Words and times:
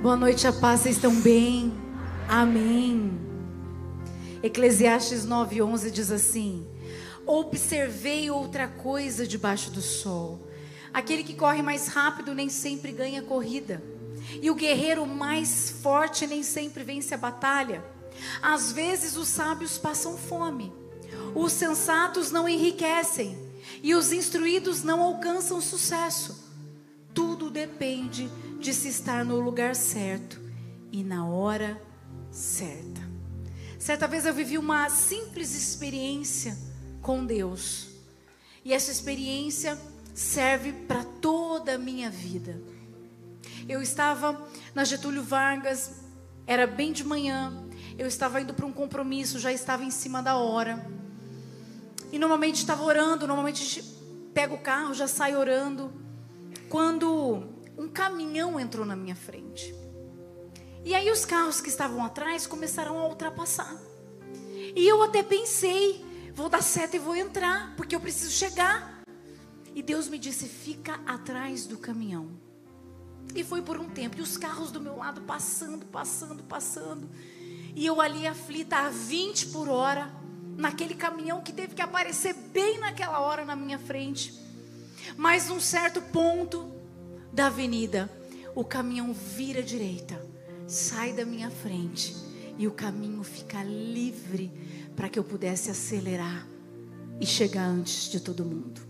Boa 0.00 0.16
noite, 0.16 0.46
a 0.46 0.52
paz, 0.52 0.82
vocês 0.82 0.94
estão 0.94 1.12
bem? 1.12 1.72
Amém. 2.28 3.18
Eclesiastes 4.44 5.26
9:11 5.26 5.90
diz 5.90 6.12
assim: 6.12 6.64
Observei 7.26 8.30
outra 8.30 8.68
coisa 8.68 9.26
debaixo 9.26 9.72
do 9.72 9.82
sol. 9.82 10.48
Aquele 10.94 11.24
que 11.24 11.34
corre 11.34 11.62
mais 11.62 11.88
rápido 11.88 12.32
nem 12.32 12.48
sempre 12.48 12.92
ganha 12.92 13.22
corrida, 13.22 13.82
e 14.40 14.48
o 14.52 14.54
guerreiro 14.54 15.04
mais 15.04 15.68
forte 15.82 16.28
nem 16.28 16.44
sempre 16.44 16.84
vence 16.84 17.12
a 17.12 17.18
batalha. 17.18 17.84
Às 18.40 18.70
vezes 18.70 19.16
os 19.16 19.26
sábios 19.26 19.78
passam 19.78 20.16
fome, 20.16 20.72
os 21.34 21.50
sensatos 21.50 22.30
não 22.30 22.48
enriquecem, 22.48 23.36
e 23.82 23.96
os 23.96 24.12
instruídos 24.12 24.84
não 24.84 25.02
alcançam 25.02 25.60
sucesso. 25.60 26.46
Tudo 27.12 27.50
depende 27.50 28.28
de 28.28 28.47
se 28.74 28.88
estar 28.88 29.24
no 29.24 29.40
lugar 29.40 29.74
certo 29.74 30.40
e 30.90 31.02
na 31.02 31.26
hora 31.26 31.80
certa. 32.30 33.00
Certa 33.78 34.06
vez 34.06 34.26
eu 34.26 34.34
vivi 34.34 34.58
uma 34.58 34.88
simples 34.90 35.54
experiência 35.54 36.58
com 37.00 37.24
Deus. 37.24 37.88
E 38.64 38.72
essa 38.72 38.90
experiência 38.90 39.78
serve 40.12 40.72
para 40.72 41.04
toda 41.04 41.76
a 41.76 41.78
minha 41.78 42.10
vida. 42.10 42.60
Eu 43.68 43.80
estava 43.80 44.46
na 44.74 44.84
Getúlio 44.84 45.22
Vargas, 45.22 46.02
era 46.46 46.66
bem 46.66 46.92
de 46.92 47.04
manhã, 47.04 47.52
eu 47.96 48.06
estava 48.06 48.40
indo 48.40 48.52
para 48.52 48.66
um 48.66 48.72
compromisso, 48.72 49.38
já 49.38 49.52
estava 49.52 49.84
em 49.84 49.90
cima 49.90 50.22
da 50.22 50.36
hora. 50.36 50.84
E 52.10 52.18
normalmente 52.18 52.56
estava 52.56 52.82
orando, 52.82 53.26
normalmente 53.26 53.62
a 53.62 53.66
gente 53.66 53.82
pega 54.34 54.54
o 54.54 54.58
carro, 54.58 54.94
já 54.94 55.06
sai 55.06 55.36
orando. 55.36 55.92
Quando 56.68 57.57
um 57.78 57.88
caminhão 57.88 58.58
entrou 58.58 58.84
na 58.84 58.96
minha 58.96 59.14
frente. 59.14 59.72
E 60.84 60.94
aí 60.94 61.10
os 61.10 61.24
carros 61.24 61.60
que 61.60 61.68
estavam 61.68 62.04
atrás 62.04 62.46
começaram 62.46 62.98
a 62.98 63.06
ultrapassar. 63.06 63.80
E 64.74 64.86
eu 64.86 65.02
até 65.02 65.22
pensei, 65.22 66.04
vou 66.34 66.48
dar 66.48 66.62
seta 66.62 66.96
e 66.96 66.98
vou 66.98 67.14
entrar, 67.14 67.74
porque 67.76 67.94
eu 67.94 68.00
preciso 68.00 68.32
chegar. 68.32 69.02
E 69.74 69.82
Deus 69.82 70.08
me 70.08 70.18
disse: 70.18 70.48
fica 70.48 71.00
atrás 71.06 71.66
do 71.66 71.78
caminhão. 71.78 72.30
E 73.34 73.44
foi 73.44 73.62
por 73.62 73.78
um 73.78 73.88
tempo. 73.88 74.18
E 74.18 74.22
os 74.22 74.36
carros 74.36 74.72
do 74.72 74.80
meu 74.80 74.96
lado 74.96 75.20
passando, 75.22 75.86
passando, 75.86 76.42
passando. 76.42 77.08
E 77.76 77.86
eu 77.86 78.00
ali 78.00 78.26
aflita 78.26 78.76
a 78.76 78.90
20 78.90 79.48
por 79.48 79.68
hora, 79.68 80.10
naquele 80.56 80.94
caminhão 80.94 81.42
que 81.42 81.52
teve 81.52 81.74
que 81.74 81.82
aparecer 81.82 82.34
bem 82.34 82.78
naquela 82.80 83.20
hora 83.20 83.44
na 83.44 83.54
minha 83.54 83.78
frente. 83.78 84.34
Mas 85.16 85.48
num 85.48 85.60
certo 85.60 86.02
ponto 86.02 86.77
da 87.38 87.46
avenida, 87.46 88.10
o 88.52 88.64
caminhão 88.64 89.14
vira 89.14 89.60
à 89.60 89.62
direita, 89.62 90.20
sai 90.66 91.12
da 91.12 91.24
minha 91.24 91.48
frente 91.48 92.12
e 92.58 92.66
o 92.66 92.72
caminho 92.72 93.22
fica 93.22 93.62
livre 93.62 94.50
para 94.96 95.08
que 95.08 95.16
eu 95.16 95.22
pudesse 95.22 95.70
acelerar 95.70 96.48
e 97.20 97.24
chegar 97.24 97.64
antes 97.64 98.10
de 98.10 98.18
todo 98.18 98.44
mundo. 98.44 98.80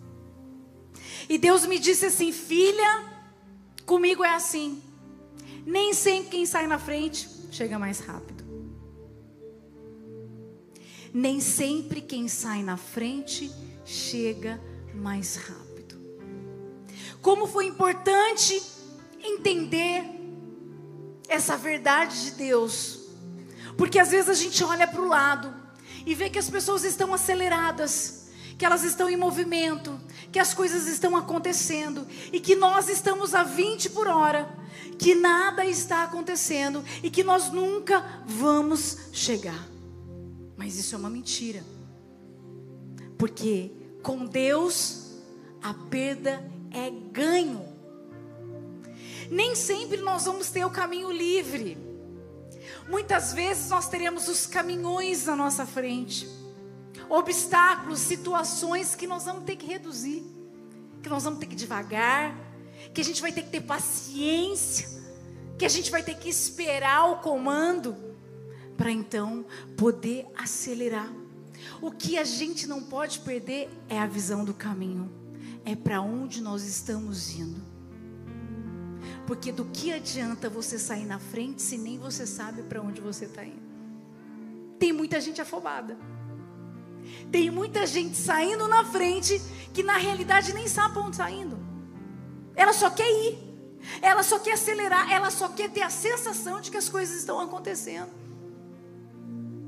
E 1.29 1.37
Deus 1.37 1.67
me 1.67 1.79
disse 1.79 2.07
assim: 2.07 2.33
filha, 2.33 3.05
comigo 3.85 4.25
é 4.25 4.35
assim. 4.35 4.83
Nem 5.67 5.93
sempre 5.93 6.31
quem 6.31 6.47
sai 6.47 6.67
na 6.67 6.79
frente 6.79 7.29
chega 7.51 7.79
mais 7.79 8.01
rápido. 8.01 8.45
Nem 11.13 11.39
sempre 11.39 12.01
quem 12.01 12.29
sai 12.29 12.63
na 12.63 12.79
frente 12.79 13.53
chega 13.85 14.59
mais 14.95 15.37
rápido. 15.37 15.68
Como 17.21 17.47
foi 17.47 17.67
importante 17.67 18.63
entender 19.23 20.19
essa 21.29 21.57
verdade 21.57 22.25
de 22.25 22.31
Deus. 22.33 23.01
Porque 23.77 23.99
às 23.99 24.11
vezes 24.11 24.29
a 24.29 24.35
gente 24.35 24.65
olha 24.65 24.87
para 24.87 25.01
o 25.01 25.09
lado 25.09 25.55
e 26.07 26.15
vê 26.15 26.31
que 26.31 26.39
as 26.39 26.49
pessoas 26.49 26.85
estão 26.85 27.13
aceleradas, 27.13 28.29
que 28.57 28.65
elas 28.65 28.83
estão 28.83 29.09
em 29.09 29.17
movimento, 29.17 30.01
que 30.33 30.39
as 30.39 30.55
coisas 30.55 30.87
estão 30.87 31.17
acontecendo 31.17 32.07
e 32.33 32.41
que 32.41 32.57
nós 32.57 32.89
estamos 32.89 33.35
a 33.35 33.43
20 33.43 33.91
por 33.91 34.09
hora, 34.09 34.49
que 34.99 35.15
nada 35.15 35.65
está 35.65 36.03
acontecendo 36.03 36.83
e 37.03 37.11
que 37.11 37.23
nós 37.23 37.53
nunca 37.53 38.23
vamos 38.27 38.97
chegar. 39.13 39.69
Mas 40.57 40.77
isso 40.77 40.95
é 40.95 40.99
uma 40.99 41.11
mentira. 41.11 41.63
Porque 43.17 43.71
com 44.03 44.25
Deus 44.25 45.19
a 45.63 45.75
perda 45.75 46.58
é 46.73 46.91
ganho. 46.91 47.67
Nem 49.31 49.55
sempre 49.55 49.99
nós 49.99 50.25
vamos 50.25 50.51
ter 50.51 50.65
o 50.65 50.71
caminho 50.71 51.11
livre. 51.11 51.77
Muitas 52.89 53.33
vezes 53.33 53.69
nós 53.69 53.89
teremos 53.89 54.29
os 54.29 54.47
caminhões 54.47 55.27
na 55.27 55.37
nossa 55.37 55.67
frente, 55.67 56.27
obstáculos, 57.09 58.01
situações 58.01 58.95
que 58.95 59.07
nós 59.07 59.25
vamos 59.25 59.45
ter 59.45 59.57
que 59.57 59.67
reduzir, 59.67 60.25
que 61.03 61.09
nós 61.09 61.25
vamos 61.25 61.39
ter 61.39 61.47
que 61.47 61.55
devagar, 61.55 62.35
que 62.95 63.01
a 63.01 63.05
gente 63.05 63.21
vai 63.21 63.31
ter 63.31 63.43
que 63.43 63.51
ter 63.51 63.61
paciência, 63.61 64.89
que 65.59 65.67
a 65.67 65.69
gente 65.69 65.91
vai 65.91 66.03
ter 66.03 66.17
que 66.17 66.31
esperar 66.31 67.11
o 67.11 67.17
comando 67.19 67.95
para 68.77 68.91
então 68.91 69.45
poder 69.77 70.27
acelerar. 70.35 71.13
O 71.83 71.91
que 71.91 72.17
a 72.17 72.25
gente 72.25 72.67
não 72.67 72.83
pode 72.83 73.19
perder 73.21 73.69
é 73.89 73.99
a 73.99 74.07
visão 74.07 74.45
do 74.45 74.55
caminho 74.55 75.28
é 75.71 75.77
para 75.77 76.01
onde 76.01 76.41
nós 76.41 76.65
estamos 76.65 77.39
indo. 77.39 77.61
Porque 79.27 79.53
do 79.53 79.67
que 79.67 79.93
adianta 79.93 80.49
você 80.49 80.79
sair 80.79 81.05
na 81.05 81.19
frente 81.19 81.61
se 81.61 81.77
nem 81.77 81.99
você 81.99 82.27
sabe 82.27 82.63
para 82.63 82.81
onde 82.81 83.03
você 83.03 83.27
está 83.27 83.45
indo? 83.45 83.69
Tem 84.79 84.95
muita 84.95 85.21
gente 85.21 85.43
afobada. 85.43 85.95
Tem 87.31 87.51
muita 87.51 87.87
gente 87.87 88.17
saindo 88.17 88.67
na 88.67 88.83
frente 88.87 89.39
que 89.75 89.83
na 89.83 89.99
realidade 89.99 90.55
nem 90.55 90.67
sabe 90.67 90.95
para 90.95 91.03
onde 91.03 91.17
está 91.17 91.31
indo. 91.31 91.59
Ela 92.57 92.73
só 92.73 92.89
quer 92.89 93.11
ir. 93.11 93.39
Ela 94.01 94.23
só 94.23 94.39
quer 94.39 94.53
acelerar. 94.53 95.13
Ela 95.13 95.31
só 95.31 95.51
quer 95.51 95.69
ter 95.69 95.83
a 95.83 95.91
sensação 95.91 96.63
de 96.63 96.71
que 96.71 96.79
as 96.79 96.89
coisas 96.89 97.15
estão 97.19 97.39
acontecendo. 97.41 98.09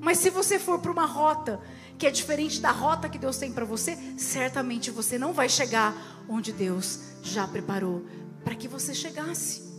Mas 0.01 0.17
se 0.17 0.31
você 0.31 0.59
for 0.59 0.79
para 0.79 0.93
uma 0.93 1.05
rota 1.05 1.61
que 2.01 2.07
é 2.07 2.11
diferente 2.11 2.63
da 2.63 2.71
rota 2.71 3.11
que 3.11 3.19
Deus 3.19 3.37
tem 3.37 3.53
para 3.53 3.67
você, 3.67 3.95
certamente 4.17 4.91
você 4.91 5.19
não 5.19 5.35
vai 5.35 5.51
chegar 5.51 5.95
onde 6.27 6.51
Deus 6.51 7.01
já 7.23 7.47
preparou 7.47 8.07
para 8.43 8.55
que 8.55 8.67
você 8.67 8.95
chegasse. 8.95 9.71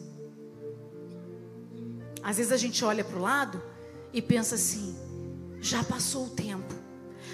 Às 2.22 2.38
vezes 2.38 2.52
a 2.52 2.58
gente 2.58 2.86
olha 2.86 3.04
para 3.04 3.18
o 3.18 3.22
lado 3.22 3.60
e 4.14 4.22
pensa 4.22 4.54
assim: 4.54 4.96
já 5.60 5.84
passou 5.84 6.28
o 6.28 6.30
tempo, 6.30 6.72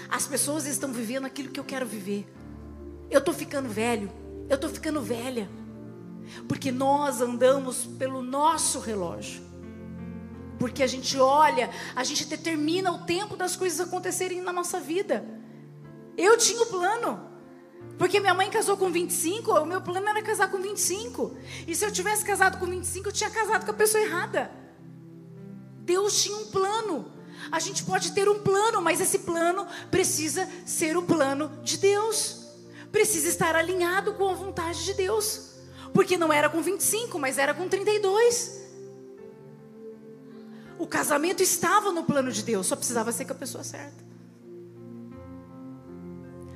as 0.08 0.26
pessoas 0.26 0.64
estão 0.64 0.90
vivendo 0.90 1.26
aquilo 1.26 1.50
que 1.50 1.60
eu 1.60 1.64
quero 1.64 1.84
viver, 1.84 2.26
eu 3.10 3.18
estou 3.18 3.34
ficando 3.34 3.68
velho, 3.68 4.10
eu 4.48 4.54
estou 4.54 4.70
ficando 4.70 5.02
velha, 5.02 5.50
porque 6.48 6.72
nós 6.72 7.20
andamos 7.20 7.84
pelo 7.84 8.22
nosso 8.22 8.80
relógio. 8.80 9.47
Porque 10.58 10.82
a 10.82 10.86
gente 10.86 11.18
olha, 11.18 11.70
a 11.94 12.02
gente 12.02 12.24
determina 12.24 12.90
o 12.92 12.98
tempo 13.04 13.36
das 13.36 13.54
coisas 13.54 13.80
acontecerem 13.80 14.40
na 14.42 14.52
nossa 14.52 14.80
vida. 14.80 15.24
Eu 16.16 16.36
tinha 16.36 16.62
o 16.62 16.66
plano. 16.66 17.28
Porque 17.96 18.20
minha 18.20 18.34
mãe 18.34 18.50
casou 18.50 18.76
com 18.76 18.90
25, 18.90 19.52
o 19.52 19.66
meu 19.66 19.80
plano 19.80 20.08
era 20.08 20.22
casar 20.22 20.50
com 20.50 20.58
25. 20.58 21.36
E 21.66 21.74
se 21.74 21.84
eu 21.84 21.92
tivesse 21.92 22.24
casado 22.24 22.58
com 22.58 22.66
25, 22.66 23.08
eu 23.08 23.12
tinha 23.12 23.30
casado 23.30 23.64
com 23.64 23.70
a 23.70 23.74
pessoa 23.74 24.02
errada. 24.02 24.50
Deus 25.80 26.22
tinha 26.22 26.36
um 26.36 26.46
plano. 26.46 27.12
A 27.50 27.58
gente 27.58 27.84
pode 27.84 28.12
ter 28.12 28.28
um 28.28 28.40
plano, 28.40 28.82
mas 28.82 29.00
esse 29.00 29.20
plano 29.20 29.66
precisa 29.90 30.48
ser 30.66 30.96
o 30.96 31.02
plano 31.02 31.50
de 31.62 31.78
Deus. 31.78 32.46
Precisa 32.92 33.28
estar 33.28 33.56
alinhado 33.56 34.14
com 34.14 34.28
a 34.28 34.34
vontade 34.34 34.84
de 34.84 34.94
Deus. 34.94 35.52
Porque 35.92 36.16
não 36.16 36.32
era 36.32 36.48
com 36.48 36.60
25, 36.60 37.18
mas 37.18 37.38
era 37.38 37.54
com 37.54 37.68
32. 37.68 38.67
O 40.78 40.86
casamento 40.86 41.42
estava 41.42 41.90
no 41.92 42.04
plano 42.04 42.30
de 42.30 42.42
Deus, 42.42 42.66
só 42.66 42.76
precisava 42.76 43.10
ser 43.12 43.24
com 43.24 43.32
a 43.32 43.36
pessoa 43.36 43.64
certa. 43.64 44.06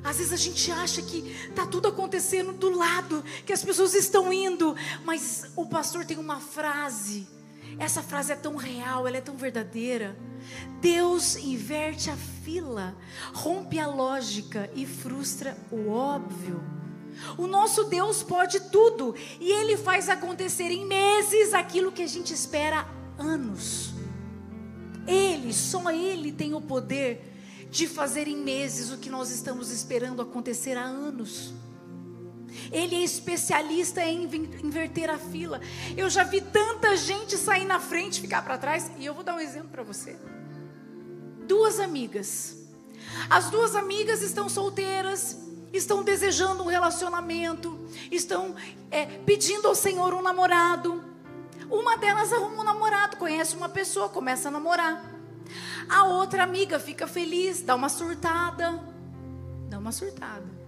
Às 0.04 0.16
vezes 0.16 0.32
a 0.32 0.36
gente 0.36 0.70
acha 0.70 1.00
que 1.00 1.34
está 1.48 1.66
tudo 1.66 1.88
acontecendo 1.88 2.52
do 2.52 2.70
lado, 2.70 3.24
que 3.46 3.52
as 3.52 3.64
pessoas 3.64 3.94
estão 3.94 4.32
indo, 4.32 4.76
mas 5.04 5.50
o 5.54 5.66
pastor 5.66 6.04
tem 6.04 6.18
uma 6.18 6.40
frase. 6.40 7.26
Essa 7.78 8.02
frase 8.02 8.32
é 8.32 8.36
tão 8.36 8.56
real, 8.56 9.06
ela 9.06 9.16
é 9.16 9.20
tão 9.20 9.36
verdadeira. 9.36 10.16
Deus 10.80 11.36
inverte 11.36 12.10
a 12.10 12.16
fila, 12.44 12.96
rompe 13.32 13.78
a 13.78 13.86
lógica 13.86 14.68
e 14.74 14.84
frustra 14.84 15.56
o 15.70 15.88
óbvio. 15.88 16.62
O 17.38 17.46
nosso 17.46 17.84
Deus 17.84 18.22
pode 18.22 18.58
tudo 18.70 19.14
e 19.40 19.50
ele 19.52 19.76
faz 19.76 20.08
acontecer 20.08 20.70
em 20.70 20.84
meses 20.84 21.54
aquilo 21.54 21.92
que 21.92 22.02
a 22.02 22.08
gente 22.08 22.32
espera 22.34 22.86
anos. 23.18 23.91
Ele, 25.06 25.52
só 25.52 25.90
Ele 25.90 26.32
tem 26.32 26.54
o 26.54 26.60
poder 26.60 27.32
de 27.70 27.88
fazer 27.88 28.28
em 28.28 28.36
meses 28.36 28.90
o 28.90 28.98
que 28.98 29.08
nós 29.08 29.30
estamos 29.30 29.70
esperando 29.70 30.20
acontecer 30.20 30.76
há 30.76 30.84
anos. 30.84 31.54
Ele 32.70 32.96
é 32.96 33.02
especialista 33.02 34.04
em 34.04 34.24
inverter 34.62 35.08
a 35.08 35.18
fila. 35.18 35.60
Eu 35.96 36.10
já 36.10 36.22
vi 36.22 36.40
tanta 36.40 36.96
gente 36.96 37.36
sair 37.36 37.64
na 37.64 37.80
frente 37.80 38.18
e 38.18 38.20
ficar 38.20 38.42
para 38.42 38.58
trás. 38.58 38.90
E 38.98 39.06
eu 39.06 39.14
vou 39.14 39.24
dar 39.24 39.34
um 39.34 39.40
exemplo 39.40 39.68
para 39.70 39.82
você. 39.82 40.16
Duas 41.46 41.80
amigas. 41.80 42.58
As 43.28 43.50
duas 43.50 43.74
amigas 43.74 44.22
estão 44.22 44.48
solteiras, 44.48 45.38
estão 45.72 46.02
desejando 46.02 46.62
um 46.62 46.66
relacionamento, 46.66 47.78
estão 48.10 48.54
é, 48.90 49.06
pedindo 49.06 49.66
ao 49.66 49.74
Senhor 49.74 50.14
um 50.14 50.22
namorado. 50.22 51.11
Uma 51.72 51.96
delas 51.96 52.32
arruma 52.32 52.60
um 52.60 52.64
namorado, 52.64 53.16
conhece 53.16 53.56
uma 53.56 53.68
pessoa, 53.68 54.08
começa 54.08 54.48
a 54.48 54.50
namorar. 54.50 55.02
A 55.88 56.04
outra 56.04 56.42
amiga 56.44 56.78
fica 56.78 57.06
feliz, 57.06 57.62
dá 57.62 57.74
uma 57.74 57.88
surtada. 57.88 58.78
Dá 59.68 59.78
uma 59.78 59.90
surtada 59.90 60.62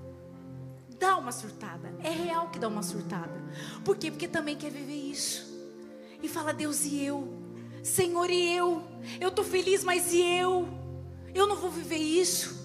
dá 1.04 1.18
uma 1.18 1.32
surtada. 1.32 1.94
É 2.02 2.08
real 2.08 2.48
que 2.48 2.58
dá 2.58 2.66
uma 2.66 2.82
surtada. 2.82 3.42
Por 3.84 3.96
quê? 3.96 4.10
Porque 4.10 4.26
também 4.26 4.56
quer 4.56 4.70
viver 4.70 5.10
isso. 5.10 5.44
E 6.22 6.28
fala, 6.28 6.54
Deus, 6.54 6.84
e 6.86 7.04
eu? 7.04 7.28
Senhor, 7.82 8.30
e 8.30 8.56
eu? 8.56 8.82
Eu 9.20 9.28
estou 9.28 9.44
feliz, 9.44 9.84
mas 9.84 10.14
e 10.14 10.22
eu? 10.22 10.66
Eu 11.34 11.46
não 11.46 11.56
vou 11.56 11.70
viver 11.70 11.98
isso. 11.98 12.64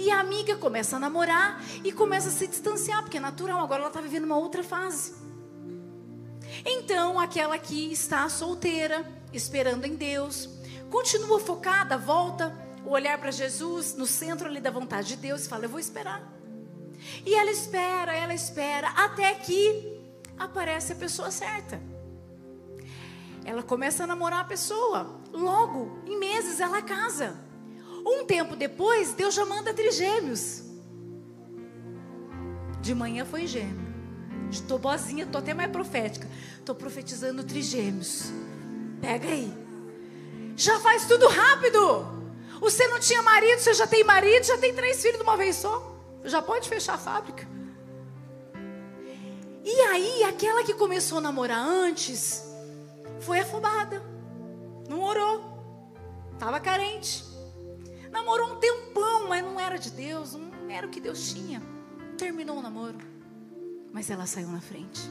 E 0.00 0.10
a 0.10 0.18
amiga 0.18 0.56
começa 0.56 0.96
a 0.96 0.98
namorar 0.98 1.62
e 1.84 1.92
começa 1.92 2.28
a 2.28 2.32
se 2.32 2.48
distanciar, 2.48 3.02
porque 3.02 3.18
é 3.18 3.20
natural, 3.20 3.60
agora 3.60 3.82
ela 3.82 3.88
está 3.88 4.00
vivendo 4.00 4.24
uma 4.24 4.36
outra 4.36 4.64
fase. 4.64 5.14
Então, 6.64 7.18
aquela 7.18 7.58
que 7.58 7.92
está 7.92 8.28
solteira, 8.28 9.04
esperando 9.32 9.84
em 9.84 9.94
Deus, 9.94 10.48
continua 10.90 11.40
focada, 11.40 11.96
volta 11.96 12.54
o 12.84 12.90
olhar 12.90 13.18
para 13.18 13.30
Jesus, 13.30 13.94
no 13.94 14.06
centro 14.06 14.46
ali 14.46 14.60
da 14.60 14.70
vontade 14.70 15.08
de 15.08 15.16
Deus, 15.16 15.44
e 15.44 15.48
fala: 15.48 15.64
Eu 15.64 15.68
vou 15.68 15.80
esperar. 15.80 16.22
E 17.24 17.34
ela 17.34 17.50
espera, 17.50 18.14
ela 18.14 18.34
espera, 18.34 18.88
até 18.90 19.34
que 19.34 20.00
aparece 20.38 20.92
a 20.92 20.96
pessoa 20.96 21.30
certa. 21.30 21.80
Ela 23.44 23.62
começa 23.62 24.04
a 24.04 24.06
namorar 24.06 24.40
a 24.40 24.44
pessoa. 24.44 25.20
Logo, 25.32 26.02
em 26.06 26.18
meses, 26.18 26.60
ela 26.60 26.82
casa. 26.82 27.36
Um 28.04 28.24
tempo 28.24 28.56
depois, 28.56 29.12
Deus 29.14 29.34
já 29.34 29.44
manda 29.44 29.74
trigêmeos. 29.74 30.62
De 32.80 32.94
manhã 32.94 33.24
foi 33.24 33.46
gêmeo. 33.46 33.89
Estou 34.50 34.78
boazinha, 34.78 35.24
estou 35.24 35.38
até 35.38 35.54
mais 35.54 35.70
profética. 35.70 36.28
Estou 36.58 36.74
profetizando 36.74 37.44
trigêmeos. 37.44 38.24
Pega 39.00 39.28
aí. 39.28 39.52
Já 40.56 40.78
faz 40.80 41.06
tudo 41.06 41.28
rápido. 41.28 42.20
Você 42.60 42.86
não 42.88 43.00
tinha 43.00 43.22
marido, 43.22 43.58
você 43.58 43.72
já 43.72 43.86
tem 43.86 44.04
marido, 44.04 44.44
já 44.44 44.58
tem 44.58 44.74
três 44.74 45.00
filhos 45.00 45.16
de 45.16 45.22
uma 45.22 45.36
vez 45.36 45.56
só. 45.56 45.96
Já 46.24 46.42
pode 46.42 46.68
fechar 46.68 46.94
a 46.94 46.98
fábrica. 46.98 47.48
E 49.64 49.80
aí, 49.82 50.24
aquela 50.24 50.64
que 50.64 50.74
começou 50.74 51.18
a 51.18 51.20
namorar 51.20 51.58
antes, 51.58 52.44
foi 53.20 53.40
afobada. 53.40 54.02
Não 54.88 55.02
orou. 55.02 55.50
Estava 56.32 56.58
carente. 56.58 57.24
Namorou 58.10 58.52
um 58.52 58.56
tempão, 58.56 59.28
mas 59.28 59.42
não 59.44 59.58
era 59.58 59.78
de 59.78 59.90
Deus, 59.90 60.34
não 60.34 60.50
era 60.68 60.86
o 60.86 60.90
que 60.90 61.00
Deus 61.00 61.32
tinha. 61.32 61.62
Terminou 62.18 62.58
o 62.58 62.62
namoro. 62.62 62.98
Mas 63.92 64.10
ela 64.10 64.26
saiu 64.26 64.48
na 64.48 64.60
frente. 64.60 65.10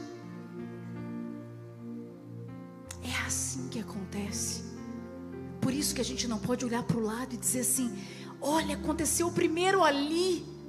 É 3.02 3.26
assim 3.26 3.68
que 3.68 3.80
acontece. 3.80 4.62
Por 5.60 5.72
isso 5.72 5.94
que 5.94 6.00
a 6.00 6.04
gente 6.04 6.26
não 6.26 6.38
pode 6.38 6.64
olhar 6.64 6.82
para 6.82 6.96
o 6.96 7.00
lado 7.00 7.34
e 7.34 7.36
dizer 7.36 7.60
assim: 7.60 7.96
olha, 8.40 8.76
aconteceu 8.76 9.30
primeiro 9.30 9.82
ali 9.82 10.60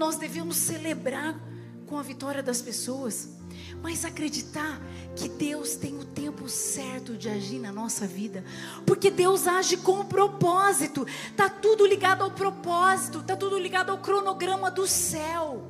nós 0.00 0.16
devemos 0.16 0.56
celebrar 0.56 1.38
com 1.86 1.98
a 1.98 2.02
vitória 2.02 2.42
das 2.42 2.62
pessoas, 2.62 3.36
mas 3.82 4.02
acreditar 4.02 4.80
que 5.14 5.28
Deus 5.28 5.74
tem 5.74 5.98
o 5.98 6.06
tempo 6.06 6.48
certo 6.48 7.18
de 7.18 7.28
agir 7.28 7.58
na 7.58 7.70
nossa 7.70 8.06
vida, 8.06 8.42
porque 8.86 9.10
Deus 9.10 9.46
age 9.46 9.76
com 9.76 10.02
propósito, 10.06 11.06
tá 11.36 11.50
tudo 11.50 11.84
ligado 11.84 12.24
ao 12.24 12.30
propósito, 12.30 13.22
tá 13.22 13.36
tudo 13.36 13.58
ligado 13.58 13.90
ao 13.90 13.98
cronograma 13.98 14.70
do 14.70 14.86
céu. 14.86 15.69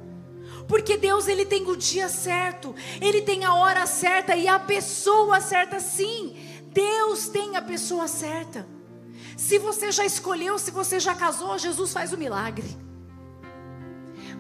Porque 0.71 0.97
Deus 0.97 1.27
ele 1.27 1.45
tem 1.45 1.69
o 1.69 1.75
dia 1.75 2.09
certo, 2.09 2.73
ele 3.01 3.23
tem 3.23 3.45
a 3.45 3.55
hora 3.55 3.85
certa 3.87 4.37
e 4.37 4.47
a 4.47 4.57
pessoa 4.57 5.41
certa 5.41 5.81
sim. 5.81 6.37
Deus 6.73 7.27
tem 7.27 7.57
a 7.57 7.61
pessoa 7.61 8.07
certa. 8.07 8.65
Se 9.37 9.59
você 9.59 9.91
já 9.91 10.07
escolheu, 10.07 10.61
se 10.61 10.71
você 10.71 11.01
já 11.01 11.13
casou, 11.13 11.59
Jesus 11.59 11.93
faz 11.93 12.13
o 12.13 12.17
milagre. 12.17 12.69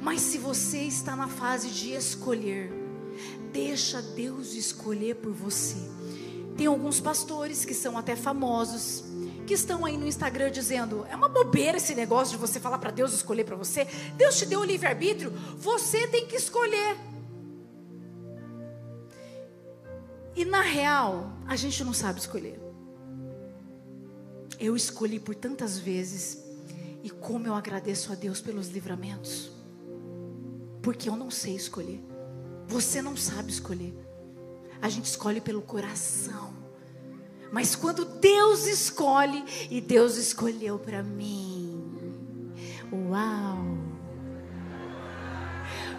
Mas 0.01 0.21
se 0.21 0.39
você 0.39 0.83
está 0.83 1.17
na 1.17 1.27
fase 1.27 1.69
de 1.69 1.95
escolher, 1.95 2.73
deixa 3.53 4.01
Deus 4.01 4.55
escolher 4.55 5.17
por 5.17 5.33
você. 5.33 5.79
Tem 6.57 6.69
alguns 6.69 7.01
pastores 7.01 7.65
que 7.65 7.75
são 7.75 7.99
até 7.99 8.15
famosos, 8.15 9.03
que 9.51 9.55
estão 9.55 9.85
aí 9.85 9.97
no 9.97 10.07
Instagram 10.07 10.49
dizendo: 10.49 11.05
é 11.11 11.17
uma 11.17 11.29
bobeira 11.29 11.77
esse 11.77 11.93
negócio 11.93 12.39
de 12.39 12.41
você 12.41 12.61
falar 12.61 12.79
para 12.79 12.93
Deus 12.93 13.13
escolher 13.13 13.43
para 13.43 13.57
você. 13.57 13.85
Deus 14.17 14.39
te 14.39 14.47
deu 14.47 14.61
o 14.61 14.65
livre-arbítrio, 14.65 15.33
você 15.59 16.07
tem 16.07 16.25
que 16.25 16.37
escolher. 16.37 16.97
E 20.37 20.45
na 20.45 20.61
real, 20.61 21.33
a 21.49 21.57
gente 21.57 21.83
não 21.83 21.93
sabe 21.93 22.21
escolher. 22.21 22.61
Eu 24.57 24.77
escolhi 24.77 25.19
por 25.19 25.35
tantas 25.35 25.77
vezes, 25.77 26.45
e 27.03 27.11
como 27.11 27.49
eu 27.49 27.55
agradeço 27.55 28.13
a 28.13 28.15
Deus 28.15 28.41
pelos 28.41 28.69
livramentos. 28.69 29.51
Porque 30.81 31.09
eu 31.09 31.17
não 31.17 31.29
sei 31.29 31.57
escolher. 31.57 32.01
Você 32.69 33.03
não 33.03 33.17
sabe 33.17 33.51
escolher. 33.51 33.99
A 34.81 34.89
gente 34.89 35.07
escolhe 35.07 35.41
pelo 35.41 35.61
coração. 35.61 36.60
Mas 37.53 37.75
quando 37.75 38.05
Deus 38.05 38.67
escolhe, 38.67 39.45
e 39.71 39.81
Deus 39.81 40.17
escolheu 40.17 40.79
para 40.79 41.03
mim. 41.03 42.53
Uau! 42.93 43.79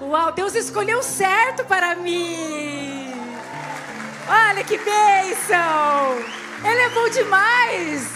Uau, 0.02 0.32
Deus 0.32 0.56
escolheu 0.56 1.04
certo 1.04 1.64
para 1.66 1.96
mim. 1.96 3.12
Olha 4.28 4.64
que 4.64 4.78
bênção! 4.78 6.42
Ele 6.64 6.80
é 6.80 6.90
bom 6.90 7.10
demais. 7.10 8.08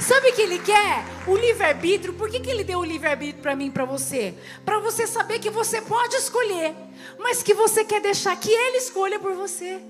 Sabe 0.00 0.30
o 0.30 0.32
que 0.34 0.42
ele 0.42 0.58
quer? 0.58 1.04
O 1.26 1.36
livre-arbítrio. 1.36 2.14
Por 2.14 2.30
que, 2.30 2.40
que 2.40 2.50
ele 2.50 2.64
deu 2.64 2.78
o 2.78 2.84
livre-arbítrio 2.84 3.42
para 3.42 3.56
mim 3.56 3.66
e 3.66 3.70
para 3.70 3.84
você? 3.84 4.34
Para 4.64 4.78
você 4.78 5.06
saber 5.06 5.38
que 5.38 5.50
você 5.50 5.80
pode 5.80 6.14
escolher, 6.16 6.74
mas 7.18 7.42
que 7.42 7.54
você 7.54 7.84
quer 7.84 8.00
deixar 8.00 8.36
que 8.36 8.50
ele 8.50 8.78
escolha 8.78 9.18
por 9.18 9.34
você. 9.34 9.80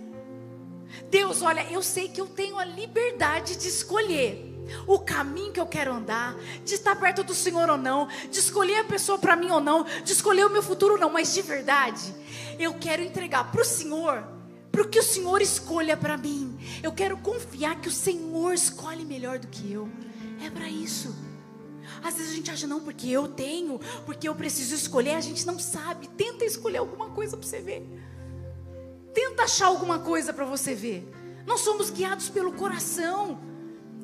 Deus, 1.10 1.42
olha, 1.42 1.62
eu 1.70 1.82
sei 1.82 2.08
que 2.08 2.20
eu 2.20 2.26
tenho 2.26 2.58
a 2.58 2.64
liberdade 2.64 3.56
de 3.56 3.68
escolher 3.68 4.48
o 4.86 4.98
caminho 4.98 5.52
que 5.52 5.60
eu 5.60 5.66
quero 5.66 5.92
andar, 5.92 6.36
de 6.64 6.74
estar 6.74 6.94
perto 6.96 7.22
do 7.24 7.34
Senhor 7.34 7.70
ou 7.70 7.78
não, 7.78 8.08
de 8.30 8.38
escolher 8.38 8.80
a 8.80 8.84
pessoa 8.84 9.18
para 9.18 9.36
mim 9.36 9.50
ou 9.50 9.60
não, 9.60 9.84
de 9.84 10.12
escolher 10.12 10.46
o 10.46 10.50
meu 10.50 10.62
futuro 10.62 10.94
ou 10.94 11.00
não, 11.00 11.10
mas 11.10 11.32
de 11.32 11.42
verdade, 11.42 12.14
eu 12.58 12.74
quero 12.74 13.02
entregar 13.02 13.50
para 13.50 13.62
o 13.62 13.64
Senhor, 13.64 14.22
para 14.70 14.84
que 14.84 14.98
o 14.98 15.02
Senhor 15.02 15.40
escolha 15.40 15.96
para 15.96 16.16
mim. 16.16 16.58
Eu 16.82 16.92
quero 16.92 17.16
confiar 17.16 17.80
que 17.80 17.88
o 17.88 17.92
Senhor 17.92 18.52
escolhe 18.52 19.04
melhor 19.04 19.38
do 19.38 19.48
que 19.48 19.72
eu. 19.72 19.88
É 20.44 20.50
para 20.50 20.68
isso. 20.68 21.14
Às 22.02 22.14
vezes 22.14 22.32
a 22.32 22.34
gente 22.34 22.50
acha, 22.50 22.66
não, 22.66 22.80
porque 22.80 23.08
eu 23.08 23.26
tenho, 23.26 23.80
porque 24.04 24.28
eu 24.28 24.34
preciso 24.34 24.74
escolher, 24.74 25.14
a 25.14 25.20
gente 25.20 25.46
não 25.46 25.58
sabe. 25.58 26.08
Tenta 26.08 26.44
escolher 26.44 26.78
alguma 26.78 27.10
coisa 27.10 27.36
para 27.36 27.46
você 27.46 27.60
ver. 27.60 27.84
Tenta 29.14 29.44
achar 29.44 29.66
alguma 29.66 29.98
coisa 29.98 30.32
para 30.32 30.44
você 30.44 30.74
ver. 30.74 31.10
Nós 31.46 31.60
somos 31.60 31.90
guiados 31.90 32.28
pelo 32.28 32.52
coração. 32.52 33.40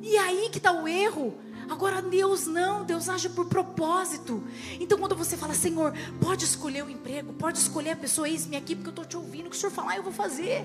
E 0.03 0.17
aí 0.17 0.49
que 0.51 0.59
está 0.59 0.73
o 0.73 0.89
erro. 0.89 1.39
Agora 1.69 2.03
Deus 2.03 2.47
não, 2.47 2.85
Deus 2.85 3.09
age 3.09 3.29
por 3.29 3.47
propósito. 3.47 4.43
Então 4.79 4.99
quando 4.99 5.17
você 5.17 5.37
fala, 5.37 5.55
Senhor, 5.55 5.95
pode 6.21 6.45
escolher 6.45 6.85
o 6.85 6.91
emprego, 6.91 7.33
pode 7.33 7.59
escolher 7.59 7.93
a 7.93 7.97
pessoa, 7.97 8.29
eis-me 8.29 8.57
aqui 8.57 8.75
porque 8.75 8.89
eu 8.89 8.93
estou 8.93 9.05
te 9.05 9.17
ouvindo, 9.17 9.47
o 9.47 9.51
que 9.51 9.57
o 9.57 9.59
Senhor 9.59 9.73
falar 9.73 9.97
eu 9.97 10.03
vou 10.03 10.13
fazer. 10.13 10.65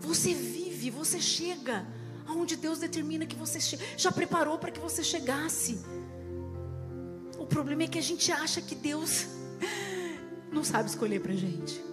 Você 0.00 0.34
vive, 0.34 0.90
você 0.90 1.20
chega 1.20 1.86
aonde 2.26 2.56
Deus 2.56 2.78
determina 2.78 3.26
que 3.26 3.36
você 3.36 3.60
che... 3.60 3.78
já 3.96 4.10
preparou 4.10 4.58
para 4.58 4.70
que 4.70 4.80
você 4.80 5.04
chegasse. 5.04 5.80
O 7.38 7.46
problema 7.46 7.84
é 7.84 7.86
que 7.86 7.98
a 7.98 8.02
gente 8.02 8.32
acha 8.32 8.60
que 8.60 8.74
Deus 8.74 9.26
não 10.50 10.64
sabe 10.64 10.88
escolher 10.88 11.20
para 11.20 11.32
gente. 11.34 11.91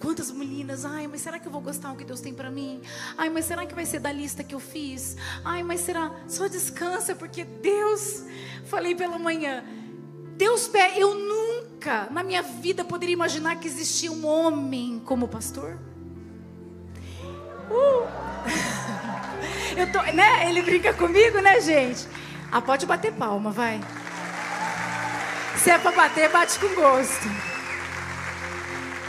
Quantas 0.00 0.30
meninas, 0.30 0.84
ai, 0.84 1.06
mas 1.06 1.20
será 1.20 1.38
que 1.38 1.46
eu 1.46 1.52
vou 1.52 1.60
gostar 1.60 1.90
do 1.90 1.96
que 1.96 2.04
Deus 2.04 2.20
tem 2.20 2.34
para 2.34 2.50
mim? 2.50 2.82
Ai, 3.16 3.28
mas 3.30 3.44
será 3.44 3.64
que 3.64 3.74
vai 3.74 3.86
ser 3.86 4.00
da 4.00 4.12
lista 4.12 4.44
que 4.44 4.54
eu 4.54 4.60
fiz? 4.60 5.16
Ai, 5.44 5.62
mas 5.62 5.80
será? 5.80 6.10
Só 6.28 6.46
descansa, 6.46 7.14
porque 7.14 7.44
Deus, 7.44 8.24
falei 8.66 8.94
pela 8.94 9.18
manhã, 9.18 9.64
Deus, 10.36 10.70
eu 10.96 11.14
nunca 11.14 12.08
na 12.10 12.22
minha 12.22 12.42
vida 12.42 12.84
poderia 12.84 13.12
imaginar 13.12 13.56
que 13.56 13.68
existia 13.68 14.10
um 14.10 14.26
homem 14.26 15.00
como 15.04 15.28
pastor. 15.28 15.78
Uh. 17.70 18.24
Eu 19.76 19.90
tô, 19.90 20.00
né? 20.12 20.48
Ele 20.48 20.62
brinca 20.62 20.94
comigo, 20.94 21.40
né, 21.40 21.60
gente? 21.60 22.06
Ah, 22.50 22.60
pode 22.60 22.86
bater 22.86 23.12
palma, 23.12 23.50
vai. 23.50 23.80
Se 25.56 25.70
é 25.70 25.78
para 25.78 25.92
bater, 25.92 26.30
bate 26.30 26.58
com 26.58 26.68
gosto. 26.74 27.53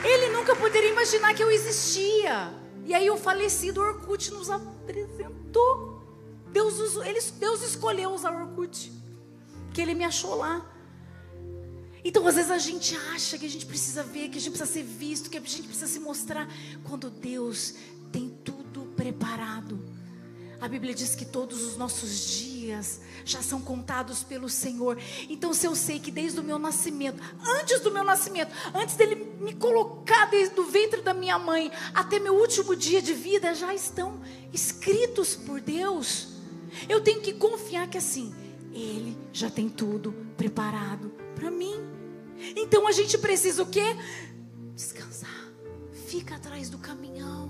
Ele 0.06 0.30
nunca 0.30 0.56
poderia 0.56 0.92
imaginar 0.92 1.34
que 1.34 1.44
eu 1.44 1.50
existia. 1.52 2.54
E 2.86 2.94
aí 2.94 3.10
o 3.10 3.18
falecido 3.18 3.82
Orkut 3.82 4.32
nos 4.32 4.50
apresentou. 4.50 6.04
Deus, 6.52 6.80
usou, 6.80 7.04
ele, 7.04 7.20
Deus 7.40 7.64
escolheu 7.64 8.12
usar 8.12 8.32
Orkut. 8.32 8.92
Que 9.74 9.82
ele 9.82 9.96
me 9.96 10.06
achou 10.06 10.36
lá. 10.36 10.72
Então, 12.04 12.28
às 12.28 12.36
vezes 12.36 12.52
a 12.52 12.60
gente 12.60 12.96
acha 13.14 13.36
que 13.36 13.48
a 13.48 13.50
gente 13.50 13.66
precisa 13.66 14.04
ver, 14.04 14.30
que 14.30 14.38
a 14.38 14.42
gente 14.42 14.52
precisa 14.52 14.72
ser 14.72 14.84
visto, 14.84 15.28
que 15.28 15.38
a 15.38 15.42
gente 15.42 15.64
precisa 15.64 15.88
se 15.88 16.00
mostrar, 16.00 16.48
quando 16.84 17.10
Deus 17.10 17.74
tem 18.12 18.30
tudo 18.44 18.86
preparado. 18.96 19.84
A 20.62 20.68
Bíblia 20.68 20.94
diz 20.94 21.16
que 21.16 21.26
todos 21.26 21.64
os 21.64 21.78
nossos 21.78 22.28
dias 22.28 22.55
já 23.24 23.42
são 23.42 23.62
contados 23.62 24.24
pelo 24.24 24.50
Senhor. 24.50 24.98
Então, 25.30 25.54
se 25.54 25.68
eu 25.68 25.76
sei 25.76 26.00
que 26.00 26.12
desde 26.12 26.40
o 26.40 26.44
meu 26.44 26.58
nascimento, 26.58 27.22
antes 27.60 27.80
do 27.82 27.92
meu 27.92 28.04
nascimento, 28.04 28.52
antes 28.74 28.96
dele 28.96 29.16
me 29.40 29.54
colocar 29.54 30.26
desde 30.26 30.60
o 30.60 30.66
ventre 30.66 31.02
da 31.02 31.14
minha 31.14 31.38
mãe 31.38 31.72
até 31.94 32.20
meu 32.20 32.36
último 32.36 32.76
dia 32.76 33.02
de 33.02 33.14
vida, 33.14 33.54
já 33.54 33.74
estão 33.74 34.22
escritos 34.54 35.36
por 35.36 35.60
Deus. 35.60 36.30
Eu 36.90 37.02
tenho 37.02 37.22
que 37.22 37.34
confiar 37.34 37.88
que 37.88 37.98
assim, 37.98 38.34
Ele 38.74 39.18
já 39.32 39.50
tem 39.50 39.70
tudo 39.70 40.14
preparado 40.36 41.12
para 41.36 41.50
mim. 41.50 41.76
Então 42.56 42.88
a 42.88 42.92
gente 42.92 43.18
precisa 43.18 43.64
o 43.64 43.66
quê? 43.66 43.96
Descansar. 44.76 45.50
Fica 46.08 46.36
atrás 46.36 46.70
do 46.70 46.78
caminhão. 46.78 47.50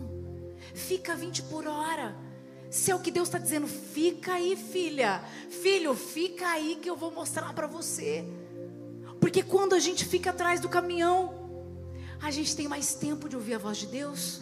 Fica 0.73 1.15
20 1.15 1.43
por 1.43 1.67
hora. 1.67 2.15
Se 2.69 2.91
é 2.91 2.95
o 2.95 2.99
que 2.99 3.11
Deus 3.11 3.27
está 3.27 3.37
dizendo, 3.37 3.67
fica 3.67 4.33
aí, 4.33 4.55
filha. 4.55 5.23
Filho, 5.49 5.93
fica 5.93 6.47
aí 6.47 6.77
que 6.81 6.89
eu 6.89 6.95
vou 6.95 7.11
mostrar 7.11 7.53
para 7.53 7.67
você. 7.67 8.25
Porque 9.19 9.41
quando 9.43 9.73
a 9.73 9.79
gente 9.79 10.05
fica 10.05 10.31
atrás 10.31 10.59
do 10.59 10.69
caminhão, 10.69 11.33
a 12.21 12.31
gente 12.31 12.55
tem 12.55 12.67
mais 12.67 12.95
tempo 12.95 13.29
de 13.29 13.35
ouvir 13.35 13.55
a 13.55 13.57
voz 13.57 13.77
de 13.77 13.87
Deus. 13.87 14.41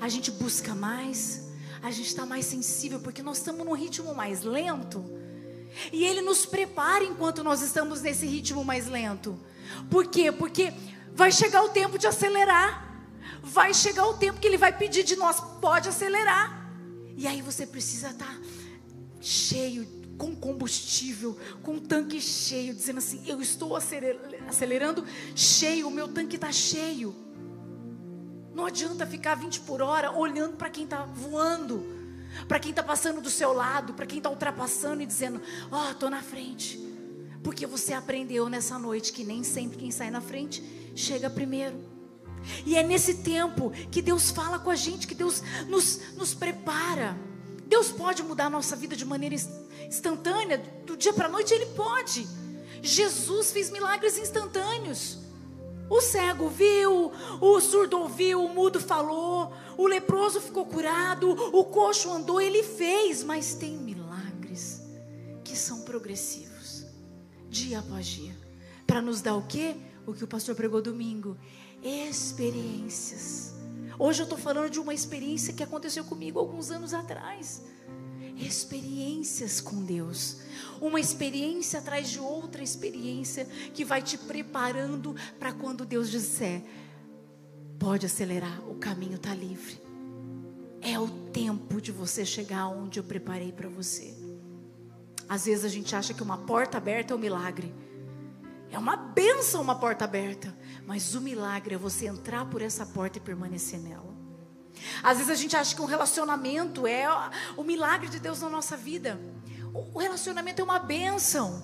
A 0.00 0.08
gente 0.08 0.30
busca 0.30 0.74
mais. 0.74 1.50
A 1.82 1.90
gente 1.90 2.06
está 2.06 2.24
mais 2.24 2.46
sensível, 2.46 3.00
porque 3.00 3.22
nós 3.22 3.38
estamos 3.38 3.66
num 3.66 3.72
ritmo 3.72 4.14
mais 4.14 4.42
lento. 4.42 5.04
E 5.92 6.04
Ele 6.04 6.22
nos 6.22 6.46
prepara 6.46 7.04
enquanto 7.04 7.42
nós 7.42 7.60
estamos 7.60 8.02
nesse 8.02 8.26
ritmo 8.26 8.64
mais 8.64 8.86
lento. 8.86 9.38
Por 9.90 10.06
quê? 10.06 10.30
Porque 10.30 10.72
vai 11.12 11.32
chegar 11.32 11.62
o 11.62 11.70
tempo 11.70 11.98
de 11.98 12.06
acelerar. 12.06 12.90
Vai 13.42 13.74
chegar 13.74 14.06
o 14.06 14.14
tempo 14.14 14.38
que 14.38 14.46
Ele 14.46 14.56
vai 14.56 14.76
pedir 14.76 15.02
de 15.02 15.16
nós, 15.16 15.40
pode 15.60 15.88
acelerar. 15.88 16.61
E 17.16 17.26
aí 17.26 17.42
você 17.42 17.66
precisa 17.66 18.10
estar 18.10 18.40
cheio, 19.20 19.86
com 20.18 20.34
combustível, 20.36 21.38
com 21.62 21.76
o 21.76 21.80
tanque 21.80 22.20
cheio, 22.20 22.74
dizendo 22.74 22.98
assim: 22.98 23.22
Eu 23.26 23.40
estou 23.40 23.76
acelerando 23.76 25.04
cheio, 25.34 25.88
o 25.88 25.90
meu 25.90 26.08
tanque 26.08 26.36
está 26.36 26.52
cheio. 26.52 27.14
Não 28.54 28.66
adianta 28.66 29.06
ficar 29.06 29.34
20 29.34 29.60
por 29.60 29.80
hora 29.80 30.12
olhando 30.12 30.56
para 30.56 30.68
quem 30.68 30.84
está 30.84 31.04
voando 31.04 32.02
para 32.48 32.58
quem 32.58 32.70
está 32.70 32.82
passando 32.82 33.20
do 33.20 33.30
seu 33.30 33.52
lado, 33.52 33.94
para 33.94 34.06
quem 34.06 34.18
está 34.18 34.30
ultrapassando 34.30 35.02
e 35.02 35.06
dizendo: 35.06 35.40
Ó, 35.70 35.88
oh, 35.88 35.90
estou 35.90 36.10
na 36.10 36.22
frente. 36.22 36.78
Porque 37.42 37.66
você 37.66 37.92
aprendeu 37.92 38.48
nessa 38.48 38.78
noite 38.78 39.12
que 39.12 39.24
nem 39.24 39.42
sempre 39.42 39.76
quem 39.76 39.90
sai 39.90 40.10
na 40.10 40.20
frente 40.20 40.62
chega 40.94 41.28
primeiro. 41.28 41.91
E 42.64 42.76
é 42.76 42.82
nesse 42.82 43.14
tempo 43.14 43.70
que 43.90 44.02
Deus 44.02 44.30
fala 44.30 44.58
com 44.58 44.70
a 44.70 44.76
gente, 44.76 45.06
que 45.06 45.14
Deus 45.14 45.42
nos, 45.68 46.14
nos 46.14 46.34
prepara. 46.34 47.16
Deus 47.66 47.90
pode 47.90 48.22
mudar 48.22 48.46
a 48.46 48.50
nossa 48.50 48.76
vida 48.76 48.94
de 48.94 49.04
maneira 49.04 49.34
instantânea, 49.86 50.58
do 50.86 50.96
dia 50.96 51.12
para 51.12 51.26
a 51.26 51.30
noite, 51.30 51.54
Ele 51.54 51.66
pode. 51.66 52.26
Jesus 52.82 53.52
fez 53.52 53.70
milagres 53.70 54.18
instantâneos. 54.18 55.18
O 55.88 56.00
cego 56.00 56.48
viu, 56.48 57.12
o 57.40 57.60
surdo 57.60 57.98
ouviu, 57.98 58.42
o 58.42 58.48
mudo 58.48 58.80
falou, 58.80 59.52
o 59.76 59.86
leproso 59.86 60.40
ficou 60.40 60.64
curado, 60.64 61.30
o 61.30 61.64
coxo 61.66 62.10
andou, 62.10 62.40
ele 62.40 62.62
fez, 62.62 63.22
mas 63.22 63.54
tem 63.54 63.76
milagres 63.76 64.80
que 65.44 65.54
são 65.54 65.82
progressivos, 65.82 66.86
dia 67.50 67.80
após 67.80 68.06
dia, 68.06 68.34
para 68.86 69.02
nos 69.02 69.20
dar 69.20 69.34
o 69.34 69.46
quê? 69.46 69.76
O 70.06 70.14
que 70.14 70.24
o 70.24 70.26
pastor 70.26 70.54
pregou 70.54 70.80
domingo, 70.80 71.36
experiências. 71.82 73.54
Hoje 73.98 74.22
eu 74.22 74.24
estou 74.24 74.38
falando 74.38 74.70
de 74.70 74.80
uma 74.80 74.94
experiência 74.94 75.52
que 75.52 75.62
aconteceu 75.62 76.04
comigo 76.04 76.38
alguns 76.38 76.70
anos 76.70 76.94
atrás 76.94 77.62
experiências 78.46 79.60
com 79.60 79.84
Deus. 79.84 80.38
Uma 80.80 81.00
experiência 81.00 81.78
atrás 81.78 82.10
de 82.10 82.18
outra 82.18 82.62
experiência 82.62 83.46
que 83.72 83.84
vai 83.84 84.02
te 84.02 84.18
preparando 84.18 85.14
para 85.38 85.52
quando 85.52 85.84
Deus 85.84 86.10
disser: 86.10 86.62
pode 87.78 88.06
acelerar, 88.06 88.60
o 88.68 88.74
caminho 88.74 89.16
está 89.16 89.34
livre. 89.34 89.80
É 90.80 90.98
o 90.98 91.08
tempo 91.08 91.80
de 91.80 91.92
você 91.92 92.24
chegar 92.24 92.66
onde 92.66 92.98
eu 92.98 93.04
preparei 93.04 93.52
para 93.52 93.68
você. 93.68 94.14
Às 95.28 95.46
vezes 95.46 95.64
a 95.64 95.68
gente 95.68 95.94
acha 95.94 96.12
que 96.12 96.22
uma 96.22 96.38
porta 96.38 96.78
aberta 96.78 97.14
é 97.14 97.16
um 97.16 97.20
milagre. 97.20 97.72
É 98.70 98.78
uma 98.78 98.96
benção 98.96 99.62
uma 99.62 99.78
porta 99.78 100.04
aberta. 100.04 100.52
Mas 100.86 101.14
o 101.14 101.20
milagre 101.20 101.74
é 101.74 101.78
você 101.78 102.06
entrar 102.06 102.44
por 102.46 102.60
essa 102.60 102.84
porta 102.84 103.18
e 103.18 103.20
permanecer 103.20 103.78
nela. 103.78 104.12
Às 105.02 105.18
vezes 105.18 105.30
a 105.30 105.34
gente 105.34 105.56
acha 105.56 105.74
que 105.74 105.82
um 105.82 105.86
relacionamento 105.86 106.86
é 106.86 107.06
o 107.56 107.62
milagre 107.62 108.08
de 108.08 108.18
Deus 108.18 108.40
na 108.40 108.48
nossa 108.48 108.76
vida. 108.76 109.20
O 109.72 109.98
relacionamento 109.98 110.60
é 110.60 110.64
uma 110.64 110.78
bênção, 110.78 111.62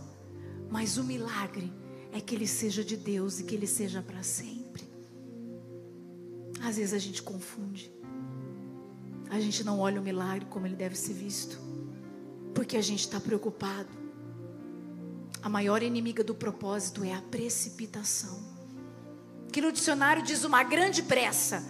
mas 0.71 0.97
o 0.97 1.05
milagre 1.05 1.73
é 2.13 2.21
que 2.21 2.35
ele 2.35 2.47
seja 2.47 2.85
de 2.85 2.97
Deus 2.97 3.41
e 3.41 3.45
que 3.45 3.55
ele 3.55 3.67
seja 3.67 4.03
para 4.03 4.23
sempre. 4.23 4.89
Às 6.63 6.77
vezes 6.77 6.95
a 6.95 6.99
gente 6.99 7.23
confunde. 7.23 7.93
A 9.31 9.39
gente 9.41 9.63
não 9.63 9.79
olha 9.79 10.01
o 10.01 10.05
milagre 10.05 10.47
como 10.47 10.67
ele 10.67 10.77
deve 10.77 10.97
ser 10.97 11.13
visto, 11.13 11.61
porque 12.55 12.77
a 12.77 12.83
gente 12.83 13.01
está 13.01 13.21
preocupado. 13.21 13.91
A 15.43 15.49
maior 15.49 15.83
inimiga 15.83 16.25
do 16.25 16.35
propósito 16.35 17.05
é 17.05 17.15
a 17.15 17.21
precipitação, 17.21 18.43
que 19.59 19.62
no 19.62 19.73
dicionário 19.73 20.23
diz 20.23 20.45
uma 20.45 20.62
grande 20.62 21.03
pressa 21.03 21.65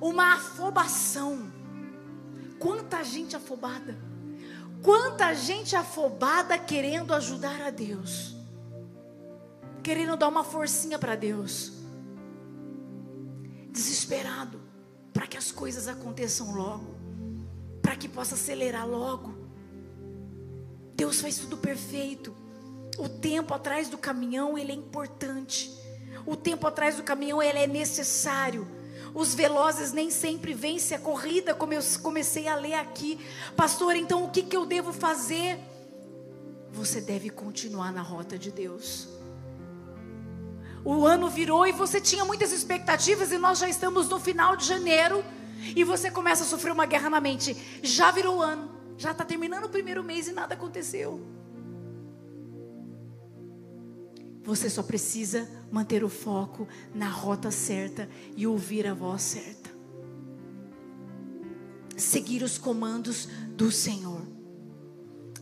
uma 0.00 0.34
afobação. 0.34 1.52
Quanta 2.58 3.04
gente 3.04 3.36
afobada. 3.36 3.96
Quanta 4.82 5.32
gente 5.34 5.76
afobada 5.76 6.58
querendo 6.58 7.14
ajudar 7.14 7.60
a 7.60 7.70
Deus. 7.70 8.34
Querendo 9.84 10.16
dar 10.16 10.26
uma 10.26 10.42
forcinha 10.42 10.98
para 10.98 11.14
Deus. 11.14 11.74
Desesperado 13.70 14.60
para 15.12 15.28
que 15.28 15.36
as 15.36 15.52
coisas 15.52 15.86
aconteçam 15.86 16.52
logo. 16.52 16.96
Para 17.80 17.94
que 17.94 18.08
possa 18.08 18.34
acelerar 18.34 18.84
logo. 18.84 19.32
Deus 20.96 21.20
faz 21.20 21.38
tudo 21.38 21.56
perfeito. 21.56 22.34
O 22.98 23.08
tempo 23.08 23.54
atrás 23.54 23.88
do 23.88 23.96
caminhão, 23.96 24.58
ele 24.58 24.72
é 24.72 24.74
importante. 24.74 25.86
O 26.28 26.36
tempo 26.36 26.66
atrás 26.66 26.96
do 26.96 27.02
caminhão, 27.02 27.42
ele 27.42 27.58
é 27.58 27.66
necessário 27.66 28.66
os 29.14 29.34
velozes 29.34 29.92
nem 29.92 30.10
sempre 30.10 30.52
vencem 30.52 30.96
a 30.96 31.00
corrida, 31.00 31.54
como 31.54 31.72
eu 31.72 31.80
comecei 32.02 32.46
a 32.46 32.54
ler 32.54 32.74
aqui. 32.74 33.18
Pastor, 33.56 33.96
então 33.96 34.24
o 34.24 34.30
que, 34.30 34.42
que 34.42 34.56
eu 34.56 34.66
devo 34.66 34.92
fazer? 34.92 35.58
Você 36.70 37.00
deve 37.00 37.30
continuar 37.30 37.92
na 37.92 38.02
rota 38.02 38.38
de 38.38 38.50
Deus. 38.50 39.08
O 40.84 41.06
ano 41.06 41.28
virou 41.28 41.66
e 41.66 41.72
você 41.72 42.00
tinha 42.00 42.24
muitas 42.24 42.52
expectativas, 42.52 43.32
e 43.32 43.38
nós 43.38 43.58
já 43.58 43.68
estamos 43.68 44.08
no 44.08 44.20
final 44.20 44.56
de 44.56 44.66
janeiro, 44.66 45.24
e 45.74 45.82
você 45.82 46.10
começa 46.10 46.44
a 46.44 46.46
sofrer 46.46 46.72
uma 46.72 46.86
guerra 46.86 47.10
na 47.10 47.20
mente. 47.20 47.56
Já 47.82 48.10
virou 48.10 48.40
ano, 48.40 48.70
já 48.96 49.10
está 49.10 49.24
terminando 49.24 49.64
o 49.64 49.68
primeiro 49.68 50.04
mês 50.04 50.28
e 50.28 50.32
nada 50.32 50.54
aconteceu. 50.54 51.37
Você 54.48 54.70
só 54.70 54.82
precisa 54.82 55.46
manter 55.70 56.02
o 56.02 56.08
foco 56.08 56.66
na 56.94 57.06
rota 57.06 57.50
certa 57.50 58.08
e 58.34 58.46
ouvir 58.46 58.86
a 58.86 58.94
voz 58.94 59.20
certa. 59.20 59.68
Seguir 61.94 62.42
os 62.42 62.56
comandos 62.56 63.28
do 63.50 63.70
Senhor. 63.70 64.22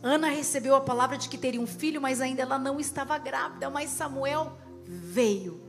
Ana 0.03 0.27
recebeu 0.27 0.75
a 0.75 0.81
palavra 0.81 1.17
de 1.17 1.29
que 1.29 1.37
teria 1.37 1.61
um 1.61 1.65
filho, 1.65 2.01
mas 2.01 2.19
ainda 2.19 2.41
ela 2.41 2.59
não 2.59 2.81
estava 2.81 3.17
grávida, 3.17 3.69
mas 3.69 3.91
Samuel 3.91 4.57
veio. 4.83 5.61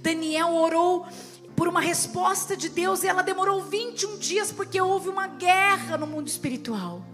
Daniel 0.00 0.54
orou 0.54 1.08
por 1.56 1.66
uma 1.66 1.80
resposta 1.80 2.56
de 2.56 2.68
Deus 2.68 3.02
e 3.02 3.08
ela 3.08 3.22
demorou 3.22 3.64
21 3.64 4.16
dias 4.18 4.52
porque 4.52 4.80
houve 4.80 5.08
uma 5.08 5.26
guerra 5.26 5.98
no 5.98 6.06
mundo 6.06 6.28
espiritual. 6.28 7.04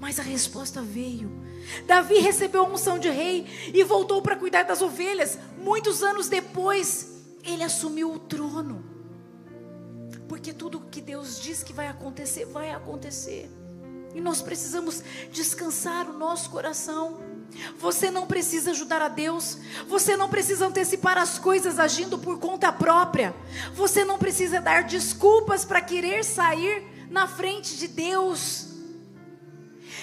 Mas 0.00 0.18
a 0.18 0.22
resposta 0.22 0.80
veio. 0.80 1.30
Davi 1.86 2.18
recebeu 2.18 2.64
a 2.64 2.68
unção 2.68 2.98
de 2.98 3.10
rei 3.10 3.46
e 3.74 3.82
voltou 3.82 4.22
para 4.22 4.36
cuidar 4.36 4.62
das 4.62 4.80
ovelhas. 4.80 5.38
Muitos 5.58 6.02
anos 6.02 6.28
depois, 6.28 7.24
ele 7.42 7.64
assumiu 7.64 8.12
o 8.12 8.18
trono. 8.18 8.84
Porque 10.28 10.52
tudo 10.52 10.80
que 10.90 11.00
Deus 11.00 11.40
diz 11.40 11.62
que 11.62 11.72
vai 11.72 11.88
acontecer, 11.88 12.44
vai 12.44 12.70
acontecer. 12.70 13.50
E 14.14 14.20
nós 14.20 14.40
precisamos 14.40 15.02
descansar 15.32 16.08
o 16.08 16.16
nosso 16.16 16.50
coração. 16.50 17.20
Você 17.78 18.10
não 18.10 18.26
precisa 18.26 18.70
ajudar 18.70 19.02
a 19.02 19.08
Deus. 19.08 19.58
Você 19.86 20.16
não 20.16 20.28
precisa 20.28 20.66
antecipar 20.66 21.18
as 21.18 21.38
coisas 21.38 21.78
agindo 21.78 22.18
por 22.18 22.38
conta 22.38 22.72
própria. 22.72 23.34
Você 23.74 24.04
não 24.04 24.18
precisa 24.18 24.60
dar 24.60 24.84
desculpas 24.84 25.64
para 25.64 25.80
querer 25.80 26.24
sair 26.24 26.84
na 27.10 27.26
frente 27.26 27.76
de 27.76 27.88
Deus. 27.88 28.67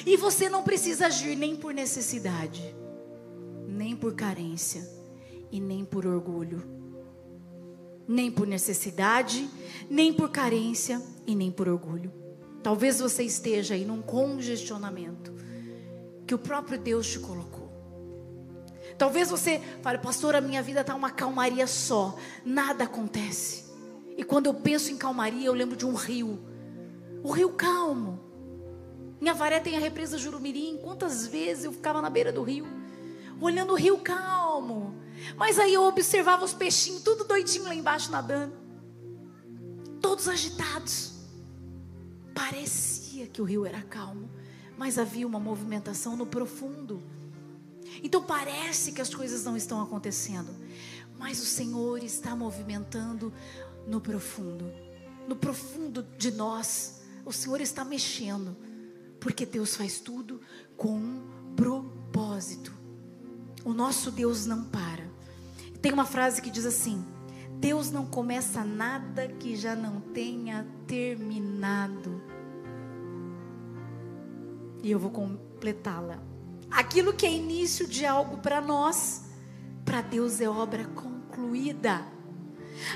E 0.06 0.16
você 0.18 0.48
não 0.50 0.64
precisa 0.64 1.08
agir 1.08 1.36
nem 1.36 1.56
por 1.56 1.74
necessidade, 1.74 2.76
nem 3.68 3.96
por 3.96 4.14
carência 4.14 4.88
e 5.52 5.60
nem 5.60 5.84
por 5.84 6.06
orgulho. 6.06 6.64
Nem 8.08 8.30
por 8.30 8.46
necessidade, 8.46 9.50
nem 9.90 10.14
por 10.14 10.30
carência 10.30 11.02
e 11.26 11.34
nem 11.34 11.52
por 11.52 11.68
orgulho. 11.68 12.14
Talvez 12.62 13.00
você 13.00 13.24
esteja 13.24 13.74
aí 13.74 13.84
num 13.84 14.02
congestionamento 14.02 15.34
que 16.28 16.36
o 16.36 16.40
próprio 16.40 16.80
Deus 16.80 17.08
te 17.08 17.20
colocou. 17.20 17.66
Talvez 18.98 19.30
você 19.30 19.62
fale, 19.82 19.98
pastor, 19.98 20.36
a 20.36 20.42
minha 20.42 20.62
vida 20.62 20.82
está 20.82 20.96
uma 20.96 21.12
calmaria 21.12 21.68
só, 21.68 22.16
nada 22.46 22.86
acontece. 22.86 23.66
E 24.18 24.24
quando 24.24 24.46
eu 24.46 24.54
penso 24.54 24.92
em 24.92 24.98
calmaria, 24.98 25.46
eu 25.46 25.54
lembro 25.54 25.76
de 25.76 25.86
um 25.86 25.94
rio, 25.94 26.40
o 27.24 27.32
rio 27.32 27.50
calmo. 27.50 28.25
Em 29.22 29.30
Avaré 29.30 29.60
tem 29.60 29.76
a 29.76 29.80
represa 29.80 30.18
Jurumirim. 30.18 30.78
Quantas 30.78 31.28
vezes 31.28 31.66
eu 31.66 31.72
ficava 31.72 32.02
na 32.02 32.10
beira 32.10 32.32
do 32.32 32.44
rio, 32.44 32.68
olhando 33.40 33.74
o 33.74 33.76
rio 33.76 33.98
calmo. 34.00 34.96
Mas 35.36 35.58
aí 35.60 35.74
eu 35.74 35.84
observava 35.84 36.44
os 36.44 36.54
peixinhos, 36.54 37.02
tudo 37.02 37.24
doidinho 37.24 37.66
lá 37.66 37.74
embaixo 37.74 38.12
nadando, 38.12 38.54
todos 40.02 40.28
agitados. 40.28 41.14
Parecia 42.34 43.28
que 43.28 43.42
o 43.42 43.46
rio 43.46 43.66
era 43.66 43.82
calmo 43.82 44.30
mas 44.78 44.98
havia 44.98 45.26
uma 45.26 45.40
movimentação 45.40 46.16
no 46.16 46.26
profundo. 46.26 47.02
Então 48.04 48.22
parece 48.22 48.92
que 48.92 49.02
as 49.02 49.14
coisas 49.14 49.44
não 49.44 49.56
estão 49.56 49.82
acontecendo, 49.82 50.54
mas 51.18 51.40
o 51.42 51.46
Senhor 51.46 52.04
está 52.04 52.36
movimentando 52.36 53.32
no 53.88 54.02
profundo, 54.02 54.72
no 55.28 55.36
profundo 55.36 56.04
de 56.18 56.32
nós. 56.32 57.02
O 57.26 57.32
Senhor 57.32 57.62
está 57.62 57.86
mexendo, 57.86 58.56
porque 59.26 59.44
Deus 59.44 59.76
faz 59.76 60.00
tudo 60.00 60.40
com 60.78 60.96
um 60.96 61.24
propósito. 61.56 62.72
O 63.64 63.74
nosso 63.74 64.12
Deus 64.12 64.46
não 64.46 64.66
para. 64.66 65.10
Tem 65.82 65.92
uma 65.92 66.06
frase 66.06 66.44
que 66.44 66.52
diz 66.52 66.64
assim: 66.64 67.04
Deus 67.54 67.90
não 67.90 68.06
começa 68.06 68.64
nada 68.64 69.28
que 69.28 69.56
já 69.56 69.76
não 69.76 70.00
tenha 70.00 70.68
terminado 70.86 72.22
e 74.84 74.92
eu 74.92 75.00
vou 75.00 75.10
completá-la. 75.10 76.22
Aquilo 76.70 77.12
que 77.12 77.26
é 77.26 77.32
início 77.32 77.88
de 77.88 78.06
algo 78.06 78.38
para 78.38 78.62
nós, 78.62 79.24
para 79.84 80.02
Deus 80.02 80.40
é 80.40 80.48
obra 80.48 80.86
concluída. 80.86 82.06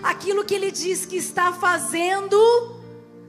Aquilo 0.03 0.45
que 0.45 0.53
Ele 0.53 0.69
diz 0.69 1.07
que 1.07 1.15
está 1.15 1.51
fazendo, 1.51 2.37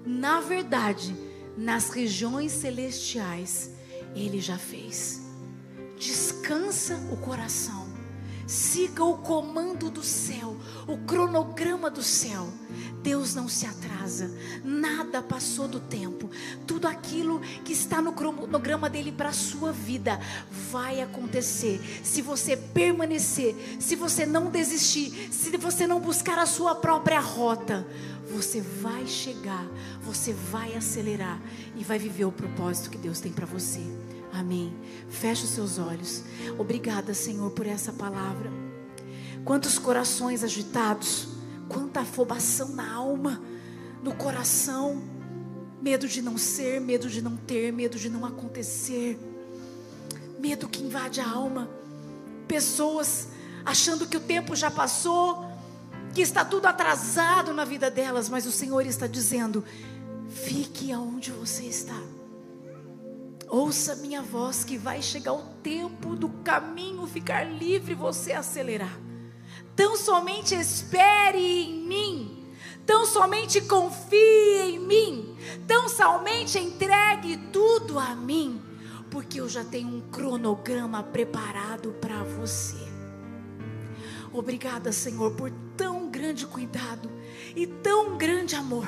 na 0.05 0.43
verdade, 0.43 1.30
nas 1.61 1.91
regiões 1.91 2.53
celestiais, 2.53 3.71
Ele 4.15 4.41
já 4.41 4.57
fez. 4.57 5.21
Descansa 5.99 6.97
o 7.13 7.19
coração. 7.19 7.87
Siga 8.47 9.05
o 9.05 9.19
comando 9.19 9.91
do 9.91 10.03
céu, 10.03 10.57
o 10.89 10.99
cronograma 11.07 11.89
do 11.89 12.03
céu. 12.03 12.49
Deus 13.01 13.33
não 13.35 13.49
se 13.49 13.65
atrasa, 13.65 14.29
nada 14.65 15.23
passou 15.23 15.69
do 15.69 15.79
tempo. 15.79 16.29
Tudo 16.67 16.89
aquilo 16.89 17.41
que 17.65 17.73
está 17.73 18.03
no 18.03 18.13
cronograma 18.13 18.91
dele 18.91 19.13
para 19.13 19.29
a 19.29 19.33
sua 19.33 19.71
vida 19.71 20.19
vai 20.73 21.01
acontecer. 21.01 21.81
Se 22.03 22.21
você 22.23 22.57
permanecer, 22.57 23.55
se 23.79 23.95
você 23.95 24.27
não 24.27 24.51
desistir, 24.51 25.29
se 25.31 25.57
você 25.57 25.87
não 25.87 26.01
buscar 26.01 26.39
a 26.39 26.47
sua 26.47 26.75
própria 26.75 27.21
rota, 27.21 27.87
você 28.31 28.61
vai 28.61 29.07
chegar, 29.07 29.67
você 30.03 30.33
vai 30.33 30.75
acelerar 30.75 31.41
e 31.77 31.83
vai 31.83 31.99
viver 31.99 32.25
o 32.25 32.33
propósito 32.33 32.91
que 32.91 32.99
Deus 32.99 33.21
tem 33.21 33.33
para 33.33 33.47
você. 33.47 33.81
Amém. 34.33 34.73
Feche 35.09 35.45
os 35.45 35.51
seus 35.51 35.79
olhos. 35.79 36.23
Obrigada, 36.59 37.13
Senhor, 37.13 37.51
por 37.51 37.67
essa 37.67 37.93
palavra. 37.93 38.51
Quantos 39.45 39.79
corações 39.79 40.45
agitados, 40.45 41.29
quanta 41.69 42.01
afobação 42.01 42.69
na 42.69 42.95
alma, 42.95 43.43
no 44.03 44.15
coração, 44.15 45.03
medo 45.83 46.07
de 46.07 46.23
não 46.23 46.39
ser, 46.39 46.81
medo 46.81 47.09
de 47.09 47.21
não 47.21 47.37
ter, 47.37 47.73
medo 47.73 47.99
de 47.99 48.09
não 48.09 48.25
acontecer, 48.25 49.19
medo 50.39 50.69
que 50.69 50.83
invade 50.83 51.21
a 51.21 51.29
alma. 51.29 51.69
Pessoas 52.47 53.29
achando 53.65 54.07
que 54.07 54.17
o 54.17 54.21
tempo 54.21 54.55
já 54.55 54.71
passou, 54.71 55.50
que 56.21 56.25
está 56.25 56.45
tudo 56.45 56.67
atrasado 56.67 57.55
na 57.55 57.65
vida 57.65 57.91
delas, 57.91 58.29
mas 58.29 58.45
o 58.45 58.53
Senhor 58.53 58.85
está 58.85 59.07
dizendo: 59.07 59.65
fique 60.29 60.93
aonde 60.93 61.31
você 61.31 61.63
está. 61.63 61.99
Ouça 63.49 63.97
minha 63.97 64.21
voz, 64.21 64.63
que 64.63 64.77
vai 64.77 65.01
chegar 65.01 65.33
o 65.33 65.43
tempo 65.63 66.15
do 66.15 66.29
caminho 66.45 67.07
ficar 67.07 67.45
livre, 67.45 67.95
você 67.95 68.33
acelerar. 68.33 69.01
Tão 69.75 69.97
somente 69.97 70.55
espere 70.55 71.39
em 71.39 71.87
mim, 71.87 72.53
tão 72.85 73.07
somente 73.07 73.63
confie 73.63 74.75
em 74.75 74.79
mim, 74.79 75.35
tão 75.67 75.89
somente 75.89 76.59
entregue 76.59 77.39
tudo 77.51 77.99
a 77.99 78.15
mim, 78.15 78.61
porque 79.11 79.41
eu 79.41 79.49
já 79.49 79.65
tenho 79.65 79.89
um 79.89 80.03
cronograma 80.11 81.03
preparado 81.03 81.93
para 81.99 82.23
você. 82.25 82.91
Obrigada, 84.33 84.93
Senhor, 84.93 85.33
por 85.33 85.51
tão 85.77 86.00
grande 86.21 86.47
cuidado 86.47 87.11
e 87.57 87.67
tão 87.67 88.19
grande 88.19 88.55
amor. 88.55 88.87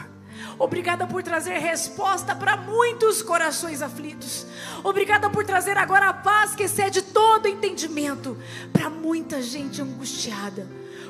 Obrigada 0.58 1.06
por 1.06 1.22
trazer 1.22 1.58
resposta 1.58 2.36
para 2.36 2.58
muitos 2.58 3.22
corações 3.22 3.80
aflitos. 3.80 4.46
Obrigada 4.84 5.30
por 5.30 5.42
trazer 5.42 5.78
agora 5.78 6.10
a 6.10 6.12
paz 6.12 6.54
que 6.54 6.64
excede 6.64 7.00
todo 7.00 7.48
entendimento 7.48 8.36
para 8.70 8.90
muita 8.90 9.40
gente 9.40 9.80
angustiada. 9.80 10.68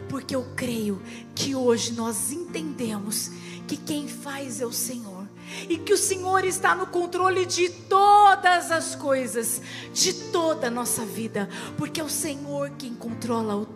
Porque 0.08 0.36
eu 0.36 0.46
creio 0.54 1.02
que 1.34 1.56
hoje 1.56 1.92
nós 1.92 2.30
entendemos 2.30 3.32
que 3.66 3.76
quem 3.76 4.06
faz 4.06 4.60
é 4.60 4.66
o 4.66 4.72
Senhor. 4.72 5.26
E 5.68 5.76
que 5.76 5.92
o 5.92 5.98
Senhor 5.98 6.44
está 6.44 6.74
no 6.74 6.86
controle 6.86 7.44
de 7.44 7.68
todas 7.68 8.70
as 8.70 8.94
coisas, 8.94 9.60
de 9.92 10.12
toda 10.30 10.68
a 10.68 10.70
nossa 10.70 11.04
vida, 11.04 11.48
porque 11.76 12.00
é 12.00 12.04
o 12.04 12.08
Senhor 12.08 12.70
quem 12.78 12.94
controla 12.94 13.56
o 13.56 13.66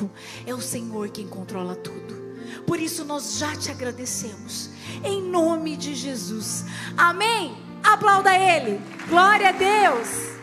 tempo, 0.00 0.10
é 0.46 0.54
o 0.54 0.60
Senhor 0.60 1.08
quem 1.10 1.26
controla 1.26 1.74
tudo. 1.76 2.20
Por 2.66 2.80
isso 2.80 3.04
nós 3.04 3.38
já 3.38 3.54
te 3.56 3.70
agradecemos 3.70 4.70
em 5.04 5.22
nome 5.22 5.76
de 5.76 5.94
Jesus. 5.94 6.64
Amém? 6.96 7.56
Aplauda 7.82 8.34
Ele. 8.34 8.80
Glória 9.08 9.50
a 9.50 9.52
Deus. 9.52 10.39